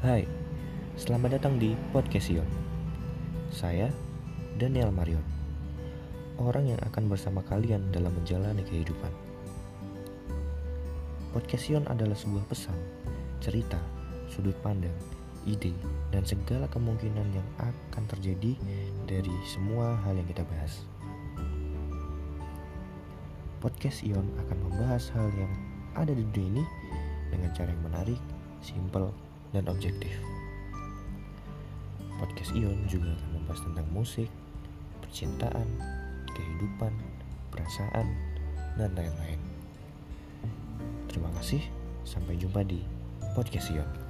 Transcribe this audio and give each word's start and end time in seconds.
Hai, 0.00 0.24
selamat 0.96 1.36
datang 1.36 1.60
di 1.60 1.76
Podcast 1.92 2.32
Ion. 2.32 2.48
Saya 3.52 3.92
Daniel 4.56 4.88
Marion, 4.88 5.20
orang 6.40 6.72
yang 6.72 6.80
akan 6.88 7.04
bersama 7.04 7.44
kalian 7.44 7.84
dalam 7.92 8.08
menjalani 8.16 8.64
kehidupan. 8.64 9.12
Podcast 11.36 11.68
Ion 11.68 11.84
adalah 11.84 12.16
sebuah 12.16 12.48
pesan, 12.48 12.72
cerita, 13.44 13.76
sudut 14.32 14.56
pandang, 14.64 14.96
ide, 15.44 15.76
dan 16.08 16.24
segala 16.24 16.64
kemungkinan 16.72 17.36
yang 17.36 17.48
akan 17.60 18.04
terjadi 18.08 18.56
dari 19.04 19.36
semua 19.52 20.00
hal 20.08 20.16
yang 20.16 20.24
kita 20.32 20.48
bahas. 20.48 20.80
Podcast 23.60 24.00
Ion 24.00 24.24
akan 24.48 24.64
membahas 24.64 25.12
hal 25.12 25.28
yang 25.36 25.52
ada 25.92 26.16
di 26.16 26.24
dunia 26.32 26.56
ini 26.56 26.64
dengan 27.28 27.52
cara 27.52 27.68
yang 27.68 27.84
menarik, 27.84 28.20
simple, 28.64 29.29
dan 29.54 29.66
objektif. 29.70 30.12
Podcast 32.20 32.52
Ion 32.52 32.84
juga 32.84 33.16
akan 33.16 33.30
membahas 33.32 33.60
tentang 33.64 33.88
musik, 33.94 34.28
percintaan, 35.00 35.68
kehidupan, 36.36 36.92
perasaan, 37.48 38.06
dan 38.76 38.92
lain-lain. 38.92 39.40
Terima 41.08 41.32
kasih, 41.40 41.64
sampai 42.04 42.36
jumpa 42.36 42.62
di 42.62 42.84
Podcast 43.32 43.72
Ion. 43.72 44.09